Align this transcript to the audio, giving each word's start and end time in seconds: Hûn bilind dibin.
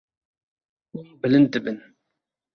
Hûn 0.91 1.07
bilind 1.21 1.47
dibin. 1.53 1.79